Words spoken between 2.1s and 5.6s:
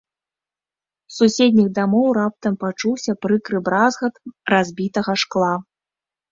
раптам пачуўся прыкры бразгат разбітага шкла.